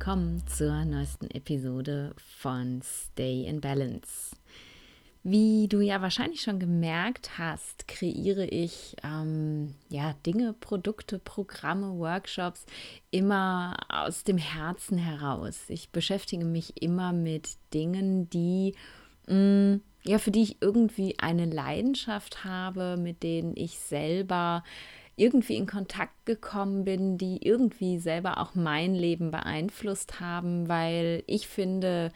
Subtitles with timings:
[0.00, 4.34] willkommen zur neuesten Episode von Stay in Balance.
[5.22, 12.64] Wie du ja wahrscheinlich schon gemerkt hast, kreiere ich ähm, ja, Dinge, Produkte, Programme, Workshops
[13.10, 15.64] immer aus dem Herzen heraus.
[15.68, 18.76] Ich beschäftige mich immer mit Dingen, die
[19.26, 24.64] mh, mm, ja, für die ich irgendwie eine Leidenschaft habe, mit denen ich selber
[25.20, 31.46] irgendwie in Kontakt gekommen bin, die irgendwie selber auch mein Leben beeinflusst haben, weil ich
[31.46, 32.10] finde,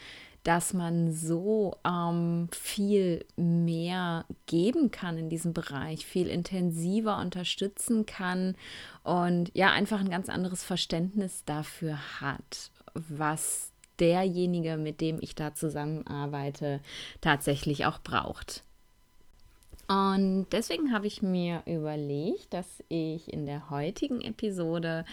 [0.45, 8.54] dass man so ähm, viel mehr geben kann in diesem Bereich, viel intensiver unterstützen kann
[9.02, 15.54] und ja, einfach ein ganz anderes Verständnis dafür hat, was derjenige, mit dem ich da
[15.54, 16.80] zusammenarbeite,
[17.20, 18.64] tatsächlich auch braucht.
[19.88, 25.04] Und deswegen habe ich mir überlegt, dass ich in der heutigen Episode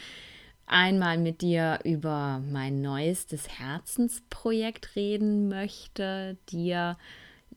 [0.65, 6.97] einmal mit dir über mein neuestes Herzensprojekt reden möchte, dir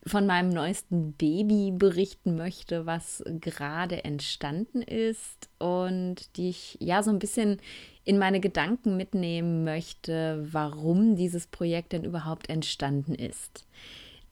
[0.06, 7.18] von meinem neuesten Baby berichten möchte, was gerade entstanden ist und dich ja so ein
[7.18, 7.58] bisschen
[8.04, 13.66] in meine Gedanken mitnehmen möchte, warum dieses Projekt denn überhaupt entstanden ist.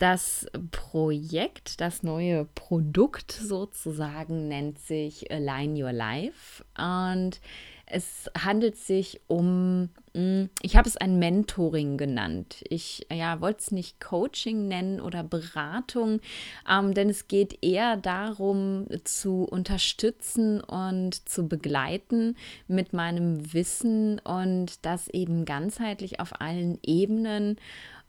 [0.03, 7.41] Das Projekt, das neue Produkt sozusagen, nennt sich Align Your Life und
[7.87, 12.65] es handelt sich um, hm, ich habe es ein Mentoring genannt.
[12.69, 16.21] Ich ja, wollte es nicht Coaching nennen oder Beratung,
[16.69, 22.37] ähm, denn es geht eher darum, zu unterstützen und zu begleiten
[22.67, 27.57] mit meinem Wissen und das eben ganzheitlich auf allen Ebenen.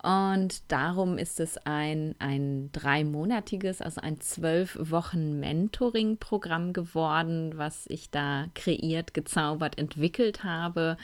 [0.03, 8.11] Und darum ist es ein, ein dreimonatiges, also ein zwölf Wochen Mentoring-Programm geworden, was ich
[8.11, 10.97] da kreiert, gezaubert, entwickelt habe.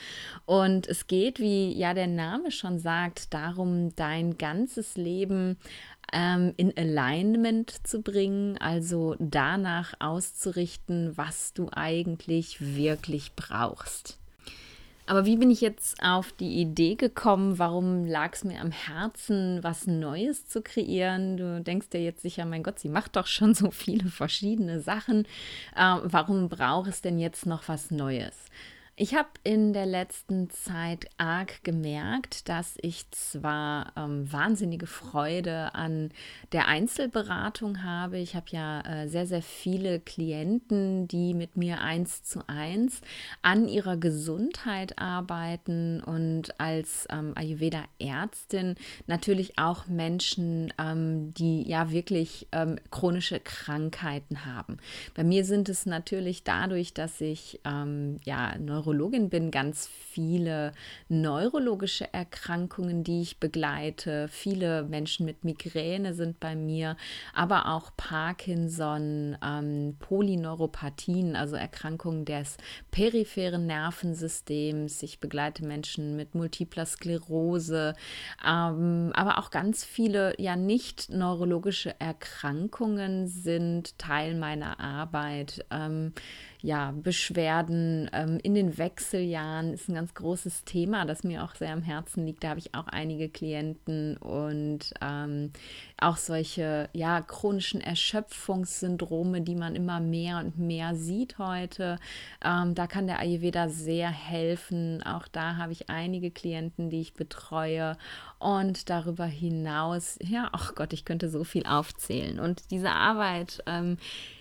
[0.45, 5.57] Und es geht, wie ja der Name schon sagt, darum, dein ganzes Leben
[6.11, 14.18] ähm, in Alignment zu bringen, also danach auszurichten, was du eigentlich wirklich brauchst.
[15.09, 17.57] Aber wie bin ich jetzt auf die Idee gekommen?
[17.57, 21.35] Warum lag es mir am Herzen, was Neues zu kreieren?
[21.35, 25.25] Du denkst dir jetzt sicher, mein Gott, sie macht doch schon so viele verschiedene Sachen.
[25.75, 28.35] Äh, warum braucht es denn jetzt noch was Neues?
[29.01, 36.11] Ich habe in der letzten Zeit arg gemerkt, dass ich zwar ähm, wahnsinnige Freude an
[36.51, 38.17] der Einzelberatung habe.
[38.17, 42.99] Ich habe ja äh, sehr, sehr viele Klienten, die mit mir eins zu eins
[43.41, 48.75] an ihrer Gesundheit arbeiten und als ähm, Ayurveda-Ärztin
[49.07, 54.75] natürlich auch Menschen, ähm, die ja wirklich ähm, chronische Krankheiten haben.
[55.15, 60.73] Bei mir sind es natürlich dadurch, dass ich ähm, ja Neuro Neurologin bin, ganz viele
[61.09, 64.27] neurologische Erkrankungen, die ich begleite.
[64.27, 66.97] Viele Menschen mit Migräne sind bei mir,
[67.33, 72.57] aber auch Parkinson, ähm, Polyneuropathien, also Erkrankungen des
[72.89, 75.03] peripheren Nervensystems.
[75.03, 77.93] Ich begleite Menschen mit multipler Sklerose,
[78.45, 85.65] ähm, aber auch ganz viele ja nicht neurologische Erkrankungen sind Teil meiner Arbeit.
[85.69, 86.13] Ähm,
[86.61, 91.71] ja, Beschwerden ähm, in den Wechseljahren ist ein ganz großes Thema, das mir auch sehr
[91.71, 92.43] am Herzen liegt.
[92.43, 95.51] Da habe ich auch einige Klienten und ähm,
[96.01, 101.97] auch solche ja, chronischen Erschöpfungssyndrome, die man immer mehr und mehr sieht heute.
[102.43, 105.01] Ähm, da kann der Ayurveda sehr helfen.
[105.03, 107.97] Auch da habe ich einige Klienten, die ich betreue.
[108.37, 112.39] Und darüber hinaus, ja, ach Gott, ich könnte so viel aufzählen.
[112.39, 113.97] Und diese Arbeit, ähm,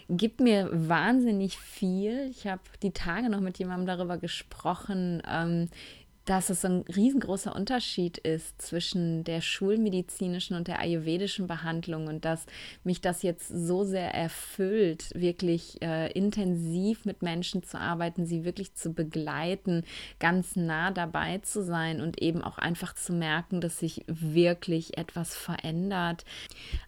[0.08, 2.28] gibt mir wahnsinnig viel.
[2.30, 5.68] Ich habe die Tage noch mit jemandem darüber gesprochen, ähm,
[6.28, 12.44] dass es ein riesengroßer Unterschied ist zwischen der schulmedizinischen und der ayurvedischen Behandlung und dass
[12.84, 18.74] mich das jetzt so sehr erfüllt, wirklich äh, intensiv mit Menschen zu arbeiten, sie wirklich
[18.74, 19.84] zu begleiten,
[20.18, 25.34] ganz nah dabei zu sein und eben auch einfach zu merken, dass sich wirklich etwas
[25.34, 26.26] verändert.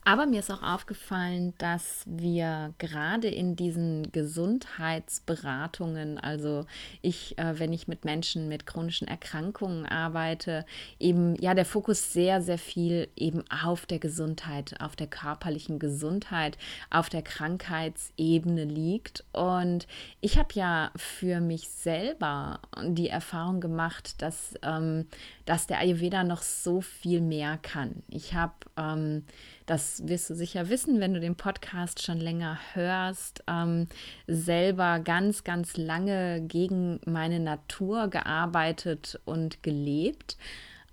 [0.04, 6.66] Aber mir ist auch aufgefallen, dass wir gerade in diesen Gesundheitsberatungen, also
[7.00, 10.64] ich, äh, wenn ich mit Menschen mit chronischen Erkrankungen Erkrankungen arbeite,
[10.98, 16.58] eben ja der Fokus sehr, sehr viel eben auf der Gesundheit, auf der körperlichen Gesundheit,
[16.90, 19.24] auf der Krankheitsebene liegt.
[19.32, 19.86] Und
[20.20, 25.06] ich habe ja für mich selber die Erfahrung gemacht, dass, ähm,
[25.50, 28.04] dass der Ayurveda noch so viel mehr kann.
[28.08, 29.24] Ich habe ähm,
[29.66, 33.88] das wirst du sicher wissen, wenn du den Podcast schon länger hörst, ähm,
[34.28, 40.36] selber ganz, ganz lange gegen meine Natur gearbeitet und gelebt.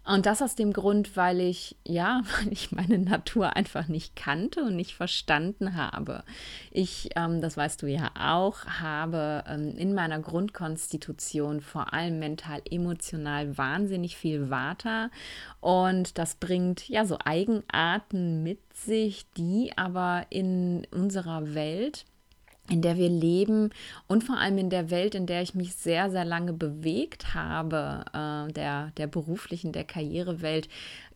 [0.07, 4.63] Und das aus dem Grund, weil ich, ja, weil ich meine Natur einfach nicht kannte
[4.63, 6.23] und nicht verstanden habe.
[6.71, 12.61] Ich, ähm, das weißt du ja auch, habe ähm, in meiner Grundkonstitution vor allem mental,
[12.69, 15.09] emotional wahnsinnig viel Vata.
[15.59, 22.05] Und das bringt ja so Eigenarten mit sich, die aber in unserer Welt,
[22.69, 23.69] in der wir leben
[24.07, 28.03] und vor allem in der Welt, in der ich mich sehr, sehr lange bewegt habe,
[28.13, 30.67] äh, der, der beruflichen, der Karrierewelt,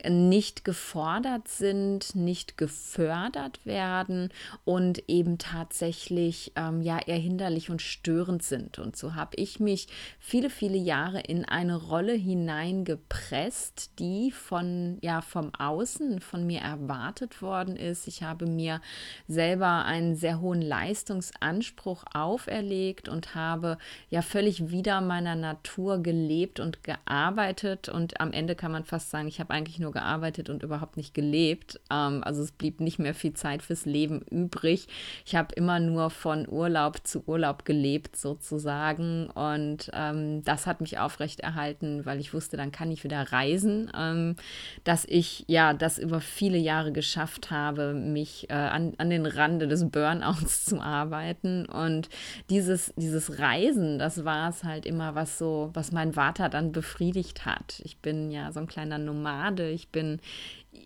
[0.10, 4.30] nicht gefordert sind, nicht gefördert werden
[4.66, 8.80] und eben tatsächlich ähm, ja eher hinderlich und störend sind.
[8.80, 9.88] Und so habe ich mich
[10.20, 17.42] viele, viele Jahre in eine Rolle hineingepresst, die von ja vom Außen von mir erwartet
[17.42, 18.08] worden ist.
[18.08, 18.82] Ich habe mir
[19.28, 23.78] selber einen sehr hohen Leistungsanspruch auferlegt und habe
[24.10, 27.90] ja völlig wieder meiner Natur gelebt und gearbeitet.
[27.90, 30.98] Und am Ende kann man fast sagen, ich habe eigentlich nur nur gearbeitet und überhaupt
[30.98, 31.80] nicht gelebt.
[31.92, 34.88] Ähm, also es blieb nicht mehr viel Zeit fürs Leben übrig.
[35.26, 40.98] Ich habe immer nur von Urlaub zu Urlaub gelebt sozusagen und ähm, das hat mich
[41.00, 44.36] aufrechterhalten, weil ich wusste, dann kann ich wieder reisen, ähm,
[44.84, 49.68] dass ich ja das über viele Jahre geschafft habe, mich äh, an, an den Rande
[49.68, 52.10] des Burnouts zu arbeiten und
[52.50, 57.46] dieses, dieses Reisen, das war es halt immer, was so, was mein Vater dann befriedigt
[57.46, 57.82] hat.
[57.84, 59.70] Ich bin ja so ein kleiner Nomade.
[59.82, 60.20] Ich bin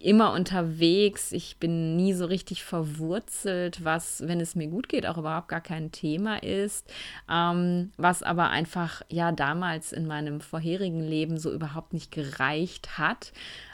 [0.02, 5.18] immer unterwegs, ich bin nie so richtig verwurzelt, was, wenn es mir gut geht, auch
[5.18, 6.92] überhaupt gar kein Thema ist,
[7.30, 13.34] ähm, was aber einfach ja damals in meinem vorherigen Leben so überhaupt nicht gereicht hat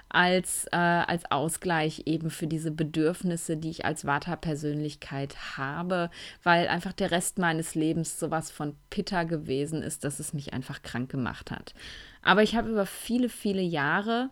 [0.10, 6.10] als, äh, als Ausgleich eben für diese Bedürfnisse, die ich als Vata-Persönlichkeit habe,
[6.44, 10.82] weil einfach der Rest meines Lebens sowas von Pitta gewesen ist, dass es mich einfach
[10.82, 11.74] krank gemacht hat.
[12.22, 14.30] Aber ich habe über viele, viele Jahre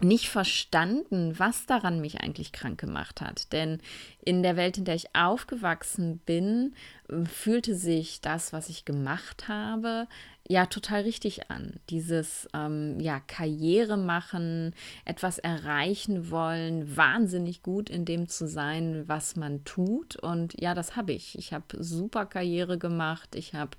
[0.00, 3.52] nicht verstanden, was daran mich eigentlich krank gemacht hat.
[3.52, 3.80] Denn
[4.24, 6.74] in der Welt, in der ich aufgewachsen bin,
[7.26, 10.06] fühlte sich das, was ich gemacht habe,
[10.46, 11.74] ja total richtig an.
[11.88, 14.74] Dieses ähm, ja Karriere machen,
[15.04, 20.16] etwas erreichen wollen, wahnsinnig gut in dem zu sein, was man tut.
[20.16, 21.38] Und ja, das habe ich.
[21.38, 23.72] Ich habe super Karriere gemacht, ich habe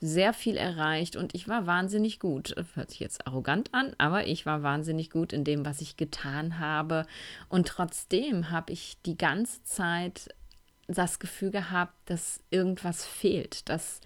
[0.00, 2.54] sehr viel erreicht und ich war wahnsinnig gut.
[2.74, 6.60] Hört sich jetzt arrogant an, aber ich war wahnsinnig gut in dem, was ich getan
[6.60, 7.04] habe.
[7.48, 9.91] Und trotzdem habe ich die ganze Zeit
[10.88, 14.00] das Gefühl gehabt, dass irgendwas fehlt, dass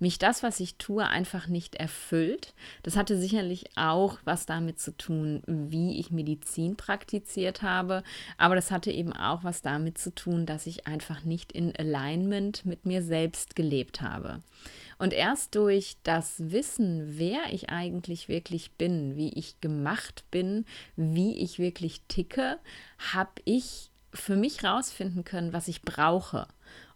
[0.00, 2.54] mich das, was ich tue, einfach nicht erfüllt.
[2.82, 8.02] Das hatte sicherlich auch was damit zu tun, wie ich Medizin praktiziert habe,
[8.36, 12.64] aber das hatte eben auch was damit zu tun, dass ich einfach nicht in Alignment
[12.64, 14.42] mit mir selbst gelebt habe.
[14.98, 20.64] Und erst durch das Wissen, wer ich eigentlich wirklich bin, wie ich gemacht bin,
[20.96, 22.58] wie ich wirklich ticke,
[23.12, 26.46] habe ich für mich rausfinden können, was ich brauche.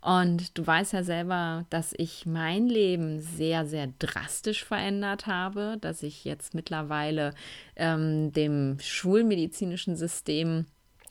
[0.01, 6.03] Und du weißt ja selber, dass ich mein Leben sehr, sehr drastisch verändert habe, dass
[6.03, 7.35] ich jetzt mittlerweile
[7.77, 10.67] ähm, dem schulmedizinischen System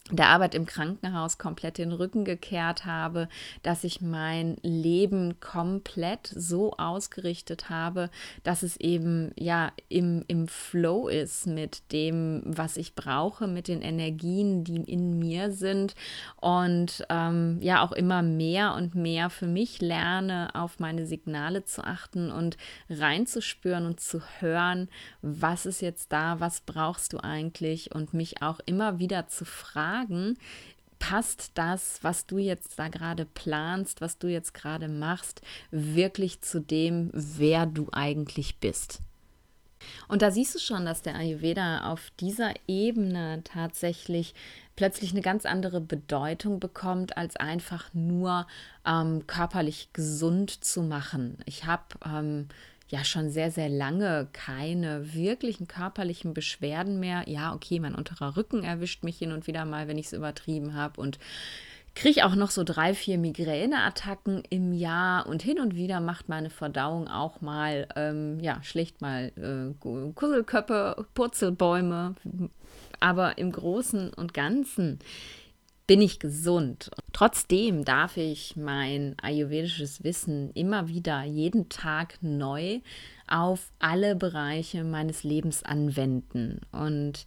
[0.10, 3.30] der Arbeit im Krankenhaus komplett den Rücken gekehrt habe,
[3.62, 8.10] dass ich mein Leben komplett so ausgerichtet habe,
[8.44, 13.82] dass es eben ja im, im Flow ist mit dem, was ich brauche, mit den
[13.82, 15.96] Energien, die in mir sind
[16.38, 21.84] und ähm, ja auch immer mehr und mehr für mich lerne, auf meine Signale zu
[21.84, 22.58] achten und
[22.90, 24.90] reinzuspüren und zu hören,
[25.22, 29.91] was ist jetzt da, was brauchst du eigentlich und mich auch immer wieder zu fragen,
[29.92, 30.38] fragen,
[31.00, 36.62] passt das, was du jetzt da gerade planst, was du jetzt gerade machst, wirklich zu
[36.62, 39.00] dem, wer du eigentlich bist?
[40.08, 44.36] Und da siehst du schon, dass der Ayurveda auf dieser Ebene tatsächlich
[44.76, 48.46] plötzlich eine ganz andere Bedeutung bekommt, als einfach nur
[48.86, 51.40] ähm, körperlich gesund zu machen.
[51.46, 52.48] Ich habe ähm,
[52.92, 57.24] ja schon sehr, sehr lange keine wirklichen körperlichen Beschwerden mehr.
[57.28, 60.76] Ja, okay, mein unterer Rücken erwischt mich hin und wieder mal, wenn ich es übertrieben
[60.76, 61.18] habe und
[61.96, 66.50] kriege auch noch so drei, vier Migräneattacken im Jahr und hin und wieder macht meine
[66.50, 69.74] Verdauung auch mal, ähm, ja, schlicht mal äh,
[70.14, 72.16] Kusselköppe, Purzelbäume.
[73.00, 75.00] Aber im Großen und Ganzen
[75.92, 76.90] bin ich gesund.
[77.12, 82.80] Trotzdem darf ich mein ayurvedisches Wissen immer wieder jeden Tag neu
[83.28, 86.62] auf alle Bereiche meines Lebens anwenden.
[86.72, 87.26] Und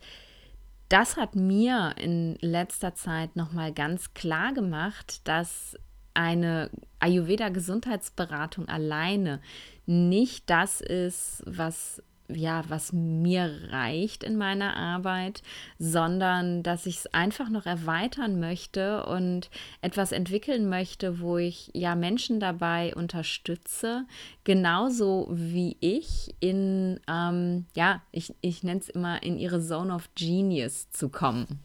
[0.88, 5.76] das hat mir in letzter Zeit nochmal ganz klar gemacht, dass
[6.14, 9.42] eine Ayurveda-Gesundheitsberatung alleine
[9.84, 15.42] nicht das ist, was ja, was mir reicht in meiner Arbeit,
[15.78, 19.50] sondern dass ich es einfach noch erweitern möchte und
[19.82, 24.06] etwas entwickeln möchte, wo ich ja Menschen dabei unterstütze,
[24.44, 30.08] genauso wie ich in, ähm, ja, ich, ich nenne es immer, in ihre Zone of
[30.14, 31.60] Genius zu kommen.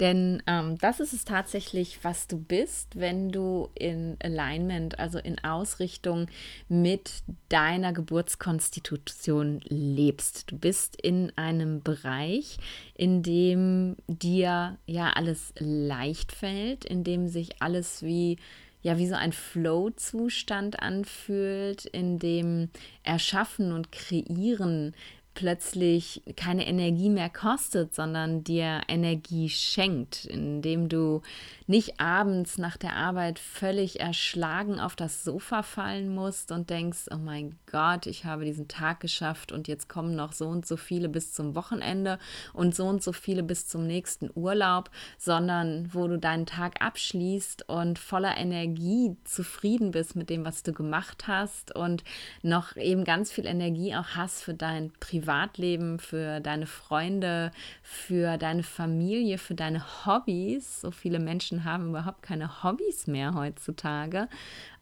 [0.00, 5.42] Denn ähm, das ist es tatsächlich, was du bist, wenn du in Alignment, also in
[5.44, 6.26] Ausrichtung
[6.68, 10.50] mit deiner Geburtskonstitution lebst.
[10.50, 12.58] Du bist in einem Bereich,
[12.94, 18.38] in dem dir ja alles leicht fällt, in dem sich alles wie
[18.82, 22.68] ja wie so ein Flow-Zustand anfühlt, in dem
[23.02, 24.94] Erschaffen und Kreieren
[25.34, 31.22] plötzlich keine Energie mehr kostet, sondern dir Energie schenkt, indem du
[31.66, 37.16] nicht abends nach der Arbeit völlig erschlagen auf das Sofa fallen musst und denkst, oh
[37.16, 41.08] mein Gott, ich habe diesen Tag geschafft und jetzt kommen noch so und so viele
[41.08, 42.18] bis zum Wochenende
[42.52, 47.68] und so und so viele bis zum nächsten Urlaub, sondern wo du deinen Tag abschließt
[47.68, 52.04] und voller Energie zufrieden bist mit dem, was du gemacht hast und
[52.42, 57.52] noch eben ganz viel Energie auch hast für dein Privatleben, für deine Freunde,
[57.82, 60.82] für deine Familie, für deine Hobbys.
[60.82, 64.28] So viele Menschen Menschen haben überhaupt keine Hobbys mehr heutzutage,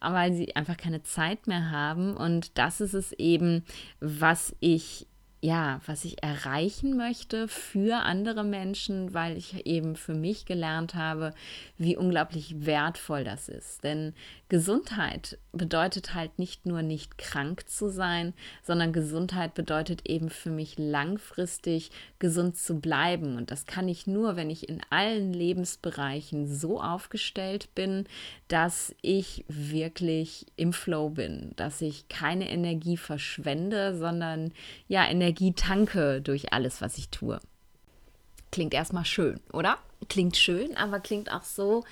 [0.01, 2.17] weil sie einfach keine Zeit mehr haben.
[2.17, 3.65] Und das ist es eben,
[4.01, 5.07] was ich
[5.45, 11.35] ja, was ich erreichen möchte für andere Menschen, weil ich eben für mich gelernt habe,
[11.79, 13.83] wie unglaublich wertvoll das ist.
[13.83, 14.15] Denn
[14.49, 20.79] Gesundheit bedeutet halt nicht nur nicht krank zu sein, sondern Gesundheit bedeutet eben für mich
[20.79, 23.37] langfristig gesund zu bleiben.
[23.37, 28.05] Und das kann ich nur, wenn ich in allen Lebensbereichen so aufgestellt bin,
[28.47, 34.53] dass ich wirklich im Flow bin, dass ich keine Energie verschwende, sondern
[34.87, 37.41] ja, Energie tanke durch alles, was ich tue.
[38.51, 39.79] Klingt erstmal schön, oder?
[40.09, 41.85] Klingt schön, aber klingt auch so,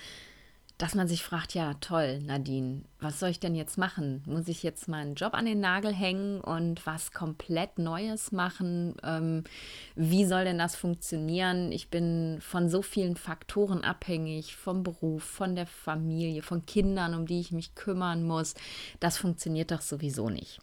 [0.81, 4.23] dass man sich fragt, ja, toll, Nadine, was soll ich denn jetzt machen?
[4.25, 8.95] Muss ich jetzt meinen Job an den Nagel hängen und was komplett Neues machen?
[9.03, 9.45] Ähm,
[9.95, 11.71] wie soll denn das funktionieren?
[11.71, 17.27] Ich bin von so vielen Faktoren abhängig, vom Beruf, von der Familie, von Kindern, um
[17.27, 18.55] die ich mich kümmern muss.
[19.01, 20.61] Das funktioniert doch sowieso nicht.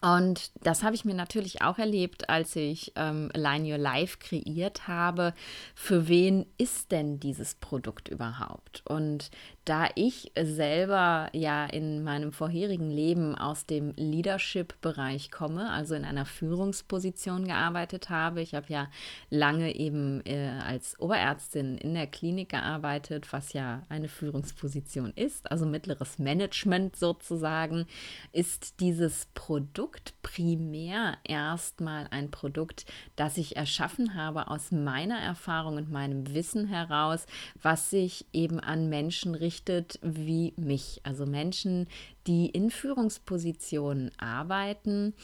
[0.00, 4.86] Und das habe ich mir natürlich auch erlebt, als ich ähm, Align Your Life kreiert
[4.86, 5.34] habe.
[5.74, 8.82] Für wen ist denn dieses Produkt überhaupt?
[8.86, 9.30] Und
[9.64, 16.24] da ich selber ja in meinem vorherigen Leben aus dem Leadership-Bereich komme, also in einer
[16.24, 18.88] Führungsposition gearbeitet habe, ich habe ja
[19.30, 25.66] lange eben äh, als Oberärztin in der Klinik gearbeitet, was ja eine Führungsposition ist, also
[25.66, 27.86] mittleres Management sozusagen,
[28.32, 29.87] ist dieses Produkt
[30.22, 37.26] primär erstmal ein Produkt, das ich erschaffen habe aus meiner Erfahrung und meinem Wissen heraus,
[37.60, 41.00] was sich eben an Menschen richtet, wie mich.
[41.04, 41.88] Also Menschen,
[42.26, 45.14] die in Führungspositionen arbeiten,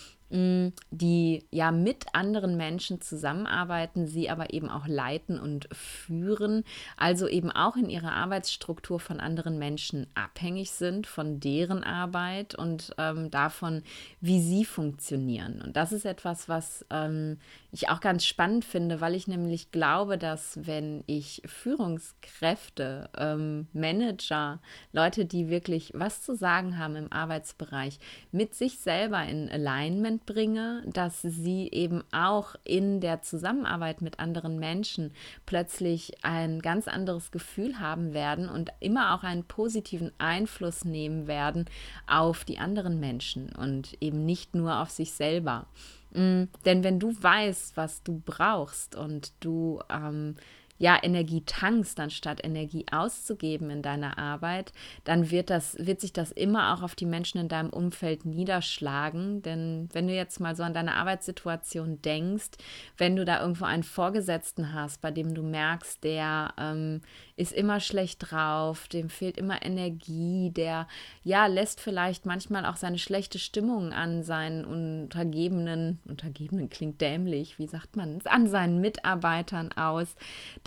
[0.91, 6.65] die ja mit anderen Menschen zusammenarbeiten, sie aber eben auch leiten und führen,
[6.97, 12.95] also eben auch in ihrer Arbeitsstruktur von anderen Menschen abhängig sind, von deren Arbeit und
[12.99, 13.83] ähm, davon,
[14.21, 15.63] wie sie funktionieren.
[15.63, 17.39] Und das ist etwas, was ähm,
[17.71, 24.61] ich auch ganz spannend finde, weil ich nämlich glaube, dass wenn ich Führungskräfte, ähm, Manager,
[24.93, 27.99] Leute, die wirklich was zu sagen haben im Arbeitsbereich,
[28.33, 34.59] mit sich selber in Alignment bringe, dass sie eben auch in der Zusammenarbeit mit anderen
[34.59, 35.13] Menschen
[35.47, 41.67] plötzlich ein ganz anderes Gefühl haben werden und immer auch einen positiven Einfluss nehmen werden
[42.07, 45.67] auf die anderen Menschen und eben nicht nur auf sich selber.
[46.13, 50.37] Mm, denn wenn du weißt, was du brauchst und du ähm,
[50.85, 54.75] ja, Energie tankst, anstatt Energie auszugeben in deiner Arbeit,
[55.05, 59.41] dann wird, das, wird sich das immer auch auf die Menschen in deinem Umfeld niederschlagen.
[59.41, 62.51] Denn wenn du jetzt mal so an deine Arbeitssituation denkst,
[62.99, 67.01] wenn du da irgendwo einen Vorgesetzten hast, bei dem du merkst, der ähm,
[67.37, 70.87] ist immer schlecht drauf, dem fehlt immer Energie, der
[71.23, 77.69] ja lässt vielleicht manchmal auch seine schlechte Stimmung an seinen Untergebenen, Untergebenen klingt dämlich, wie
[77.69, 80.15] sagt man, an seinen Mitarbeitern aus,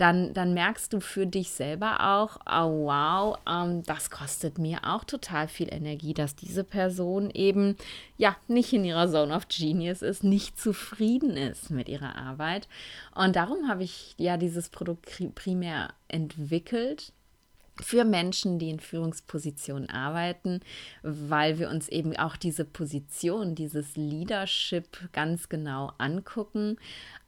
[0.08, 5.04] dann, dann merkst du für dich selber auch, oh wow, ähm, das kostet mir auch
[5.04, 7.76] total viel Energie, dass diese Person eben
[8.16, 12.68] ja nicht in ihrer Zone of Genius ist, nicht zufrieden ist mit ihrer Arbeit.
[13.14, 17.12] Und darum habe ich ja dieses Produkt primär entwickelt
[17.80, 20.60] für Menschen, die in Führungspositionen arbeiten,
[21.02, 26.78] weil wir uns eben auch diese Position, dieses Leadership ganz genau angucken.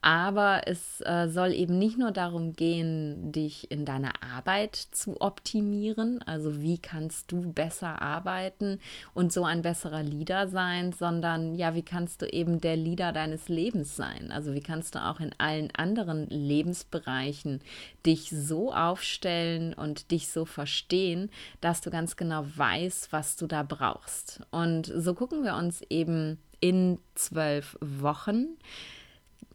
[0.01, 6.23] Aber es äh, soll eben nicht nur darum gehen, dich in deiner Arbeit zu optimieren,
[6.23, 8.79] also wie kannst du besser arbeiten
[9.13, 13.47] und so ein besserer Leader sein, sondern ja, wie kannst du eben der Leader deines
[13.47, 14.31] Lebens sein?
[14.31, 17.61] Also wie kannst du auch in allen anderen Lebensbereichen
[18.03, 21.29] dich so aufstellen und dich so verstehen,
[21.61, 24.41] dass du ganz genau weißt, was du da brauchst.
[24.49, 28.57] Und so gucken wir uns eben in zwölf Wochen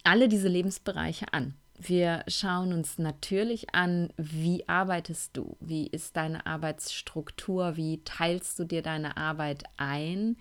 [0.05, 1.55] alle diese Lebensbereiche an.
[1.79, 8.65] Wir schauen uns natürlich an, wie arbeitest du, wie ist deine Arbeitsstruktur, wie teilst du
[8.65, 10.37] dir deine Arbeit ein,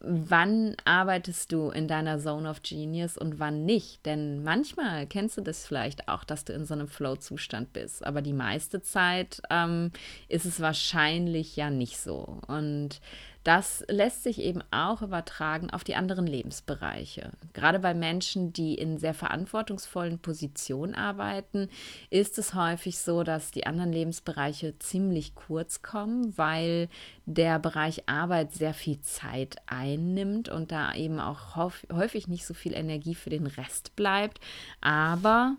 [0.00, 4.04] wann arbeitest du in deiner Zone of Genius und wann nicht.
[4.04, 8.04] Denn manchmal kennst du das vielleicht auch, dass du in so einem Flow-Zustand bist.
[8.04, 9.92] Aber die meiste Zeit ähm,
[10.28, 12.38] ist es wahrscheinlich ja nicht so.
[12.46, 13.00] Und
[13.44, 17.30] das lässt sich eben auch übertragen auf die anderen Lebensbereiche.
[17.52, 21.68] Gerade bei Menschen, die in sehr verantwortungsvollen Positionen arbeiten,
[22.08, 26.88] ist es häufig so, dass die anderen Lebensbereiche ziemlich kurz kommen, weil
[27.26, 31.56] der Bereich Arbeit sehr viel Zeit einnimmt und da eben auch
[31.92, 34.40] häufig nicht so viel Energie für den Rest bleibt.
[34.80, 35.56] Aber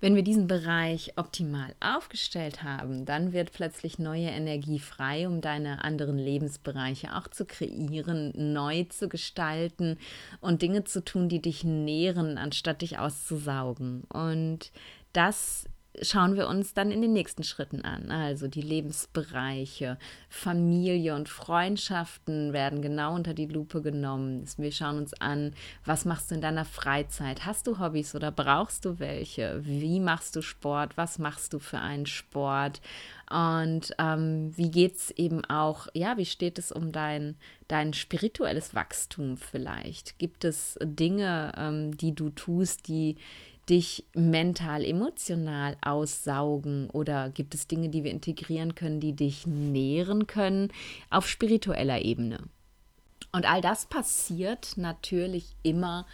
[0.00, 5.84] wenn wir diesen Bereich optimal aufgestellt haben, dann wird plötzlich neue Energie frei, um deine
[5.84, 9.98] anderen Lebensbereiche auch zu kreieren, neu zu gestalten
[10.40, 14.04] und Dinge zu tun, die dich nähren, anstatt dich auszusaugen.
[14.04, 14.72] Und
[15.12, 15.66] das
[16.02, 18.10] schauen wir uns dann in den nächsten Schritten an.
[18.10, 24.44] Also die Lebensbereiche, Familie und Freundschaften werden genau unter die Lupe genommen.
[24.56, 25.52] Wir schauen uns an,
[25.84, 27.44] was machst du in deiner Freizeit?
[27.44, 29.60] Hast du Hobbys oder brauchst du welche?
[29.64, 30.96] Wie machst du Sport?
[30.96, 32.80] Was machst du für einen Sport?
[33.30, 37.36] Und ähm, wie geht es eben auch, ja, wie steht es um dein,
[37.68, 40.18] dein spirituelles Wachstum vielleicht?
[40.18, 43.16] Gibt es Dinge, ähm, die du tust, die
[43.70, 46.90] dich mental, emotional aussaugen?
[46.90, 50.68] Oder gibt es Dinge, die wir integrieren können, die dich nähren können
[51.08, 52.40] auf spiritueller Ebene?
[53.32, 56.06] Und all das passiert natürlich immer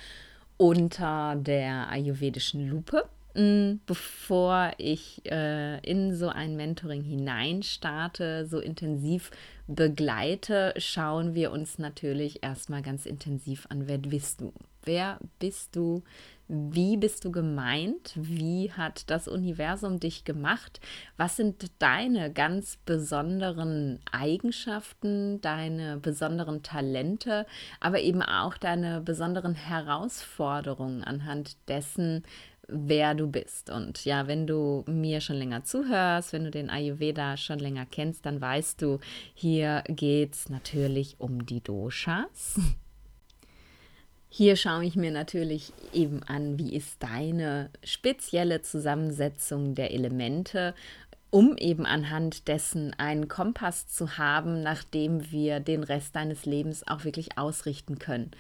[0.59, 3.09] unter der ayurvedischen Lupe.
[3.35, 9.31] Mm, bevor ich äh, in so ein Mentoring hineinstarte, so intensiv
[9.67, 14.55] begleite, schauen wir uns natürlich erstmal ganz intensiv an, wer bist du?
[14.85, 16.03] Wer bist du?
[16.49, 18.13] Wie bist du gemeint?
[18.15, 20.81] Wie hat das Universum dich gemacht?
[21.17, 27.47] Was sind deine ganz besonderen Eigenschaften, deine besonderen Talente,
[27.81, 32.23] aber eben auch deine besonderen Herausforderungen anhand dessen,
[32.69, 33.71] wer du bist.
[33.71, 38.27] Und ja, wenn du mir schon länger zuhörst, wenn du den Ayurveda schon länger kennst,
[38.27, 38.99] dann weißt du,
[39.35, 42.61] hier geht es natürlich um die Doshas.
[44.39, 50.75] Hier schaue ich mir natürlich eben an, wie ist deine spezielle Zusammensetzung der Elemente,
[51.31, 56.87] um eben anhand dessen einen Kompass zu haben, nach dem wir den Rest deines Lebens
[56.87, 58.33] auch wirklich ausrichten können.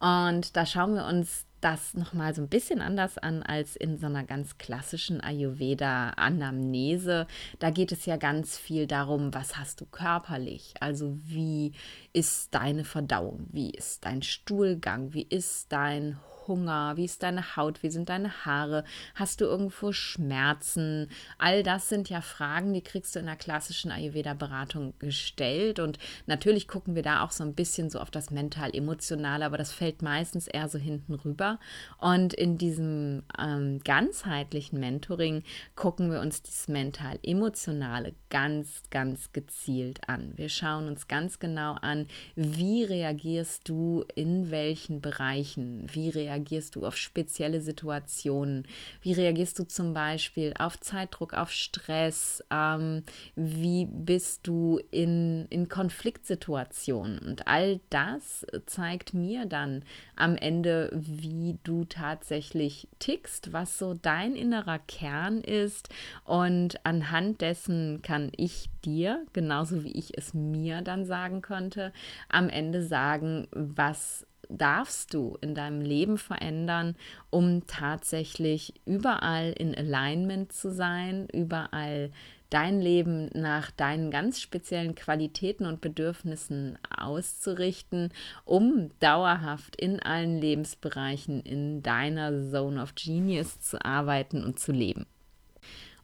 [0.00, 4.06] Und da schauen wir uns das nochmal so ein bisschen anders an als in so
[4.06, 7.26] einer ganz klassischen Ayurveda-Anamnese.
[7.58, 10.74] Da geht es ja ganz viel darum, was hast du körperlich?
[10.80, 11.72] Also wie
[12.12, 13.46] ist deine Verdauung?
[13.50, 15.14] Wie ist dein Stuhlgang?
[15.14, 16.96] Wie ist dein Hunger?
[16.96, 17.82] Wie ist deine Haut?
[17.82, 18.84] Wie sind deine Haare?
[19.14, 21.08] Hast du irgendwo Schmerzen?
[21.38, 25.78] All das sind ja Fragen, die kriegst du in der klassischen Ayurveda-Beratung gestellt.
[25.78, 29.72] Und natürlich gucken wir da auch so ein bisschen so auf das mental-emotionale, aber das
[29.72, 31.58] fällt meistens eher so hinten rüber.
[31.98, 35.42] Und in diesem ähm, ganzheitlichen Mentoring
[35.74, 40.32] gucken wir uns das mental-emotionale ganz, ganz gezielt an.
[40.36, 46.76] Wir schauen uns ganz genau an, wie reagierst du in welchen Bereichen, wie reagierst reagierst
[46.76, 48.66] du auf spezielle Situationen?
[49.00, 52.42] Wie reagierst du zum Beispiel auf Zeitdruck, auf Stress?
[52.50, 53.04] Ähm,
[53.36, 57.20] wie bist du in, in Konfliktsituationen?
[57.20, 59.84] Und all das zeigt mir dann
[60.16, 65.88] am Ende, wie du tatsächlich tickst, was so dein innerer Kern ist.
[66.24, 71.92] Und anhand dessen kann ich dir, genauso wie ich es mir dann sagen konnte,
[72.28, 76.96] am Ende sagen, was darfst du in deinem Leben verändern,
[77.30, 82.10] um tatsächlich überall in Alignment zu sein, überall
[82.50, 88.12] dein Leben nach deinen ganz speziellen Qualitäten und Bedürfnissen auszurichten,
[88.44, 95.06] um dauerhaft in allen Lebensbereichen in deiner Zone of Genius zu arbeiten und zu leben.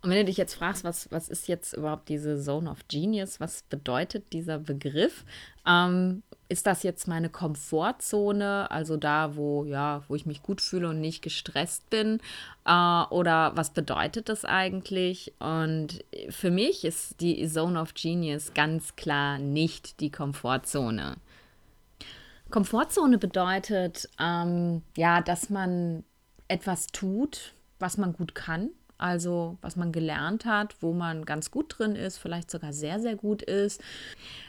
[0.02, 3.38] Und wenn du dich jetzt fragst, was, was ist jetzt überhaupt diese Zone of Genius,
[3.38, 5.24] was bedeutet dieser Begriff?
[5.66, 10.88] Ähm, ist das jetzt meine Komfortzone, also da, wo, ja, wo ich mich gut fühle
[10.88, 12.18] und nicht gestresst bin?
[12.66, 15.32] Äh, oder was bedeutet das eigentlich?
[15.38, 21.16] Und für mich ist die Zone of Genius ganz klar nicht die Komfortzone.
[22.50, 26.02] Komfortzone bedeutet, ähm, ja, dass man
[26.48, 31.74] etwas tut, was man gut kann also was man gelernt hat, wo man ganz gut
[31.78, 33.80] drin ist, vielleicht sogar sehr, sehr gut ist,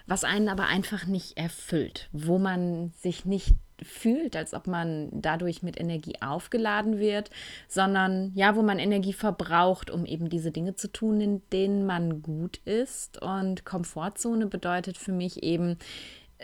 [0.07, 5.63] was einen aber einfach nicht erfüllt, wo man sich nicht fühlt, als ob man dadurch
[5.63, 7.29] mit Energie aufgeladen wird,
[7.67, 12.21] sondern ja, wo man Energie verbraucht, um eben diese Dinge zu tun, in denen man
[12.21, 13.21] gut ist.
[13.21, 15.77] Und Komfortzone bedeutet für mich eben,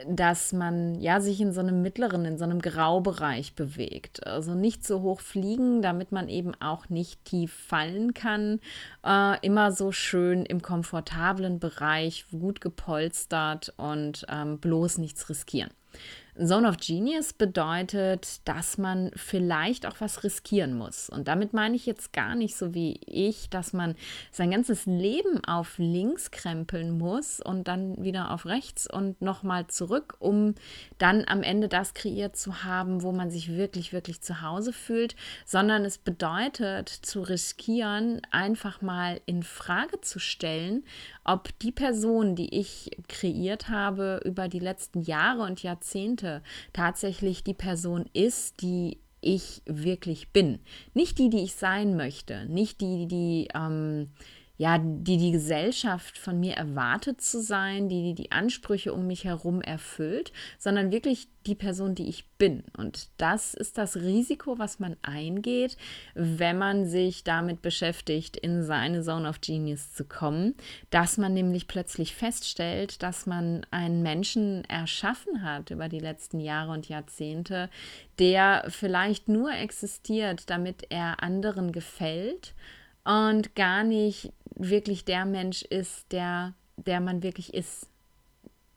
[0.05, 4.25] dass man ja sich in so einem mittleren, in so einem Graubereich bewegt.
[4.27, 8.59] Also nicht so hoch fliegen, damit man eben auch nicht tief fallen kann.
[9.05, 15.71] Äh, immer so schön im komfortablen Bereich, gut gepolstert und ähm, bloß nichts riskieren.
[16.43, 21.09] Zone of Genius bedeutet, dass man vielleicht auch was riskieren muss.
[21.09, 23.95] Und damit meine ich jetzt gar nicht so wie ich, dass man
[24.31, 30.15] sein ganzes Leben auf links krempeln muss und dann wieder auf rechts und nochmal zurück,
[30.19, 30.53] um
[30.97, 35.15] dann am Ende das kreiert zu haben, wo man sich wirklich, wirklich zu Hause fühlt,
[35.45, 40.83] sondern es bedeutet zu riskieren, einfach mal in Frage zu stellen,
[41.23, 46.26] ob die Person, die ich kreiert habe über die letzten Jahre und Jahrzehnte,
[46.73, 50.59] tatsächlich die Person ist, die ich wirklich bin.
[50.93, 54.09] Nicht die, die ich sein möchte, nicht die, die ähm,
[54.57, 59.61] ja, die die Gesellschaft von mir erwartet zu sein, die die Ansprüche um mich herum
[59.61, 62.63] erfüllt, sondern wirklich die Person, die ich bin.
[62.75, 65.77] Und das ist das Risiko, was man eingeht,
[66.15, 70.55] wenn man sich damit beschäftigt, in seine Zone of Genius zu kommen,
[70.89, 76.71] dass man nämlich plötzlich feststellt, dass man einen Menschen erschaffen hat über die letzten Jahre
[76.71, 77.69] und Jahrzehnte,
[78.19, 82.55] der vielleicht nur existiert, damit er anderen gefällt
[83.07, 87.87] und gar nicht wirklich der Mensch ist, der, der man wirklich ist.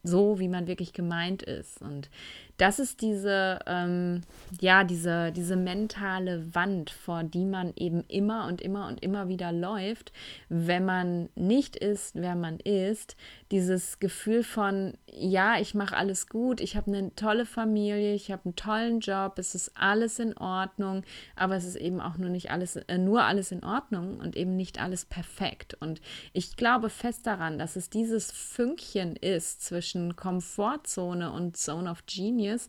[0.03, 1.83] So, wie man wirklich gemeint ist.
[1.83, 2.09] Und
[2.57, 4.23] das ist diese, ähm,
[4.61, 9.53] ja, diese, diese mentale Wand, vor die man eben immer und immer und immer wieder
[9.53, 10.13] läuft,
[10.49, 13.17] wenn man nicht ist, wer man ist.
[13.51, 18.45] Dieses Gefühl von, ja, ich mache alles gut, ich habe eine tolle Familie, ich habe
[18.45, 21.03] einen tollen Job, es ist alles in Ordnung,
[21.35, 24.57] aber es ist eben auch nur nicht alles, äh, nur alles in Ordnung und eben
[24.57, 25.77] nicht alles perfekt.
[25.81, 26.01] Und
[26.33, 32.69] ich glaube fest daran, dass es dieses Fünkchen ist zwischen Komfortzone und Zone of Genius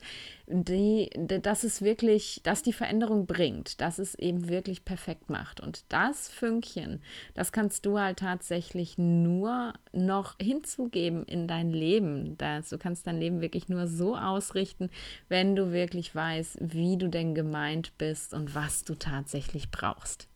[0.52, 5.62] die, dass es wirklich, dass die Veränderung bringt, dass es eben wirklich perfekt macht.
[5.62, 7.02] Und das Fünkchen,
[7.34, 10.36] das kannst du halt tatsächlich nur noch
[10.71, 12.38] hinzugeben in dein Leben.
[12.38, 14.89] Das, du kannst dein Leben wirklich nur so ausrichten,
[15.29, 20.27] wenn du wirklich weißt, wie du denn gemeint bist und was du tatsächlich brauchst.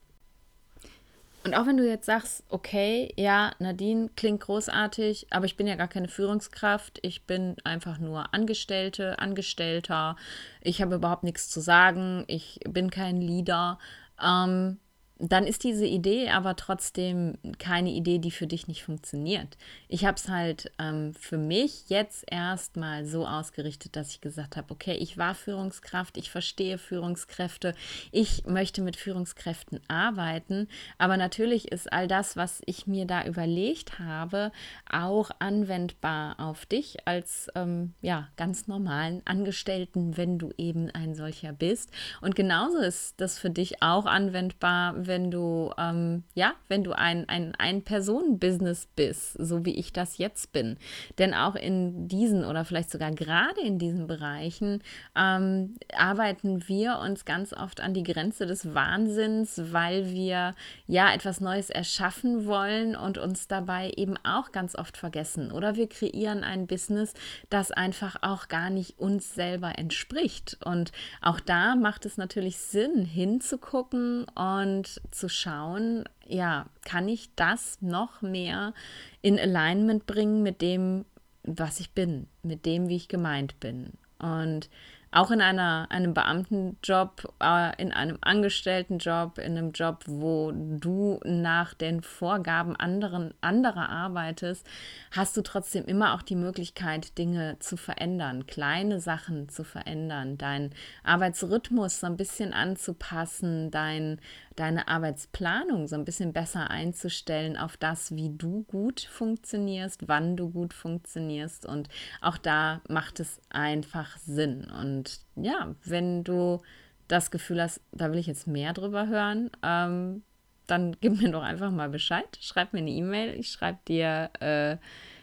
[1.44, 5.76] Und auch wenn du jetzt sagst, okay, ja, Nadine klingt großartig, aber ich bin ja
[5.76, 10.16] gar keine Führungskraft, ich bin einfach nur Angestellte, Angestellter,
[10.60, 13.78] ich habe überhaupt nichts zu sagen, ich bin kein Leader.
[14.20, 14.78] Ähm,
[15.18, 19.56] dann ist diese Idee aber trotzdem keine Idee, die für dich nicht funktioniert.
[19.88, 24.72] Ich habe es halt ähm, für mich jetzt erstmal so ausgerichtet, dass ich gesagt habe,
[24.72, 27.74] okay, ich war Führungskraft, ich verstehe Führungskräfte,
[28.12, 33.98] ich möchte mit Führungskräften arbeiten, aber natürlich ist all das, was ich mir da überlegt
[33.98, 34.52] habe,
[34.90, 41.54] auch anwendbar auf dich als ähm, ja, ganz normalen Angestellten, wenn du eben ein solcher
[41.54, 41.90] bist.
[42.20, 47.28] Und genauso ist das für dich auch anwendbar, wenn du, ähm, ja, wenn du ein,
[47.28, 50.76] ein Ein-Personen-Business bist, so wie ich das jetzt bin.
[51.18, 54.82] Denn auch in diesen oder vielleicht sogar gerade in diesen Bereichen
[55.16, 60.54] ähm, arbeiten wir uns ganz oft an die Grenze des Wahnsinns, weil wir
[60.86, 65.52] ja etwas Neues erschaffen wollen und uns dabei eben auch ganz oft vergessen.
[65.52, 67.14] Oder wir kreieren ein Business,
[67.50, 70.58] das einfach auch gar nicht uns selber entspricht.
[70.64, 77.80] Und auch da macht es natürlich Sinn, hinzugucken und zu schauen, ja, kann ich das
[77.80, 78.74] noch mehr
[79.22, 81.04] in Alignment bringen mit dem,
[81.42, 83.92] was ich bin, mit dem, wie ich gemeint bin.
[84.18, 84.68] Und
[85.16, 91.72] auch in einer, einem Beamtenjob, äh, in einem Angestelltenjob, in einem Job, wo du nach
[91.72, 94.66] den Vorgaben anderen, anderer arbeitest,
[95.12, 100.74] hast du trotzdem immer auch die Möglichkeit, Dinge zu verändern, kleine Sachen zu verändern, deinen
[101.02, 104.20] Arbeitsrhythmus so ein bisschen anzupassen, dein,
[104.56, 110.50] deine Arbeitsplanung so ein bisschen besser einzustellen auf das, wie du gut funktionierst, wann du
[110.50, 111.66] gut funktionierst.
[111.66, 111.88] Und
[112.20, 114.70] auch da macht es einfach Sinn.
[114.70, 116.62] Und ja, wenn du
[117.08, 120.22] das Gefühl hast, da will ich jetzt mehr drüber hören, ähm,
[120.66, 122.38] dann gib mir doch einfach mal Bescheid.
[122.40, 123.38] Schreib mir eine E-Mail.
[123.38, 124.76] Ich schreibe dir äh,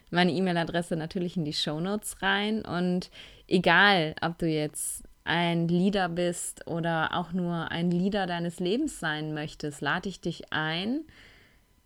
[0.10, 2.62] meine E-Mail-Adresse natürlich in die Show Notes rein.
[2.62, 3.10] Und
[3.48, 9.34] egal, ob du jetzt ein Leader bist oder auch nur ein Leader deines Lebens sein
[9.34, 11.02] möchtest, lade ich dich ein,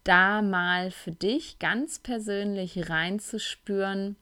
[0.04, 4.16] da mal für dich ganz persönlich reinzuspüren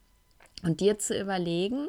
[0.63, 1.88] und dir zu überlegen,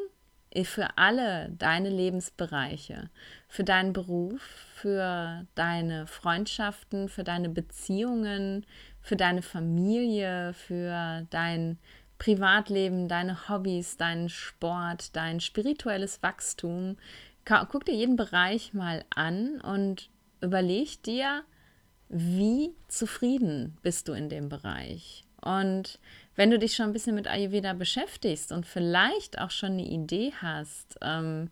[0.64, 3.10] für alle deine Lebensbereiche,
[3.48, 4.40] für deinen Beruf,
[4.74, 8.64] für deine Freundschaften, für deine Beziehungen,
[9.02, 11.78] für deine Familie, für dein
[12.18, 16.96] Privatleben, deine Hobbys, deinen Sport, dein spirituelles Wachstum.
[17.44, 21.42] Guck dir jeden Bereich mal an und überleg dir,
[22.08, 25.24] wie zufrieden bist du in dem Bereich.
[25.40, 25.98] Und
[26.34, 30.32] wenn du dich schon ein bisschen mit Ayurveda beschäftigst und vielleicht auch schon eine Idee
[30.40, 31.50] hast, ähm,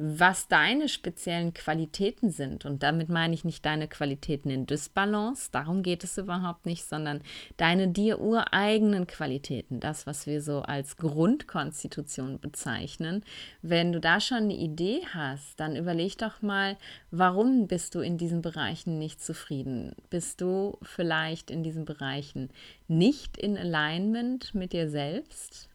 [0.00, 2.64] was deine speziellen Qualitäten sind.
[2.64, 7.20] Und damit meine ich nicht deine Qualitäten in Dysbalance, darum geht es überhaupt nicht, sondern
[7.56, 13.24] deine dir ureigenen Qualitäten, das, was wir so als Grundkonstitution bezeichnen.
[13.60, 16.76] Wenn du da schon eine Idee hast, dann überleg doch mal,
[17.10, 19.96] warum bist du in diesen Bereichen nicht zufrieden?
[20.10, 22.50] Bist du vielleicht in diesen Bereichen
[22.86, 25.68] nicht in Alignment mit dir selbst?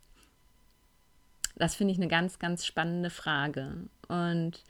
[1.55, 3.73] Das finde ich eine ganz, ganz spannende Frage.
[4.13, 4.63] Und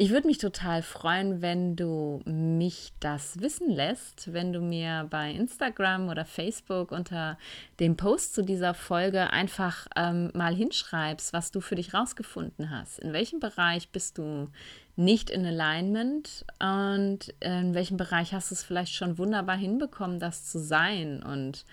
[0.00, 5.32] ich würde mich total freuen, wenn du mich das wissen lässt, wenn du mir bei
[5.32, 7.36] Instagram oder Facebook unter
[7.80, 13.00] dem Post zu dieser Folge einfach ähm, mal hinschreibst, was du für dich rausgefunden hast.
[13.00, 14.46] In welchem Bereich bist du
[14.94, 20.44] nicht in Alignment und in welchem Bereich hast du es vielleicht schon wunderbar hinbekommen, das
[20.44, 21.24] zu sein?
[21.24, 21.64] Und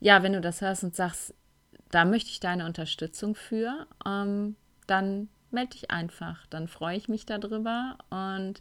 [0.00, 1.34] ja, wenn du das hörst und sagst,
[1.90, 6.46] da möchte ich deine Unterstützung für, ähm, dann melde dich einfach.
[6.46, 8.60] Dann freue ich mich darüber und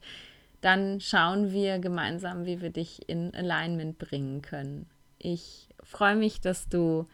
[0.62, 4.88] dann schauen wir gemeinsam, wie wir dich in Alignment bringen können.
[5.19, 7.08] Ich freue mich, dass du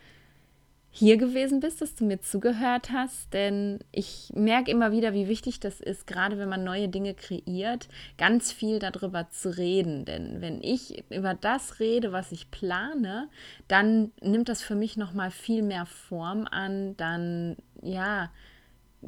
[0.96, 5.60] hier gewesen bist, dass du mir zugehört hast, denn ich merke immer wieder, wie wichtig
[5.60, 7.88] das ist, gerade wenn man neue Dinge kreiert,
[8.20, 10.06] ganz viel darüber zu reden.
[10.06, 13.28] Denn wenn ich über das rede, was ich plane,
[13.68, 16.96] dann nimmt das für mich noch mal viel mehr Form an.
[16.96, 18.30] Dann ja,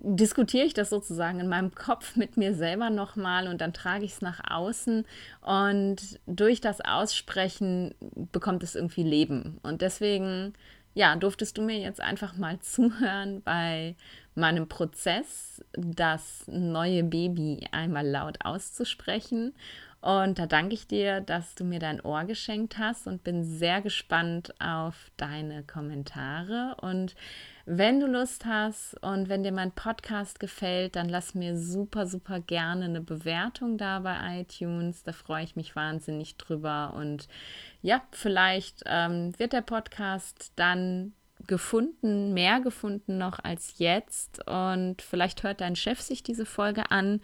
[0.03, 4.13] diskutiere ich das sozusagen in meinem Kopf mit mir selber nochmal und dann trage ich
[4.13, 5.05] es nach außen
[5.41, 7.95] und durch das Aussprechen
[8.31, 9.59] bekommt es irgendwie Leben.
[9.63, 10.53] Und deswegen,
[10.93, 13.95] ja, durftest du mir jetzt einfach mal zuhören bei
[14.35, 19.53] meinem Prozess, das neue Baby einmal laut auszusprechen.
[20.01, 23.81] Und da danke ich dir, dass du mir dein Ohr geschenkt hast und bin sehr
[23.81, 27.15] gespannt auf deine Kommentare und
[27.65, 32.39] wenn du Lust hast und wenn dir mein Podcast gefällt, dann lass mir super, super
[32.39, 35.03] gerne eine Bewertung da bei iTunes.
[35.03, 36.93] Da freue ich mich wahnsinnig drüber.
[36.95, 37.27] Und
[37.81, 41.13] ja, vielleicht ähm, wird der Podcast dann
[41.47, 44.47] gefunden, mehr gefunden noch als jetzt.
[44.47, 47.19] Und vielleicht hört dein Chef sich diese Folge an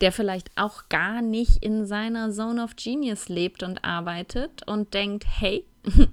[0.00, 5.24] der vielleicht auch gar nicht in seiner Zone of Genius lebt und arbeitet und denkt,
[5.28, 5.64] hey,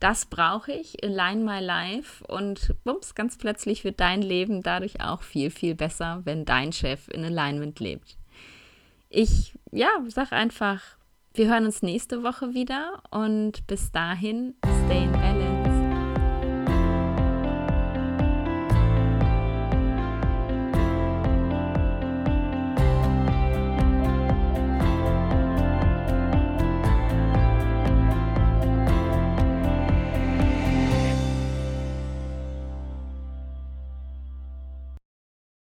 [0.00, 5.22] das brauche ich, align my life und bums, ganz plötzlich wird dein Leben dadurch auch
[5.22, 8.16] viel, viel besser, wenn dein Chef in Alignment lebt.
[9.08, 10.80] Ich, ja, sag einfach,
[11.34, 14.54] wir hören uns nächste Woche wieder und bis dahin,
[14.86, 15.61] stay in balance.